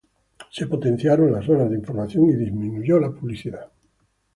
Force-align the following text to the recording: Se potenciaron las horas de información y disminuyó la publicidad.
Se 0.49 0.65
potenciaron 0.65 1.31
las 1.31 1.47
horas 1.47 1.69
de 1.69 1.77
información 1.77 2.27
y 2.27 2.33
disminuyó 2.35 2.99
la 2.99 3.11
publicidad. 3.11 3.67